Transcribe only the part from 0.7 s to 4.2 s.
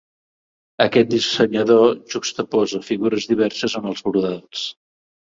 Aquest dissenyador juxtaposa figures diverses en els